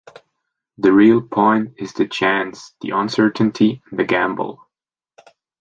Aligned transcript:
The 0.79 0.91
real 0.91 1.21
point 1.21 1.75
is 1.77 1.93
the 1.93 2.07
chance, 2.07 2.73
the 2.81 2.89
uncertainty, 2.89 3.83
the 3.91 4.03
gamble. 4.03 4.67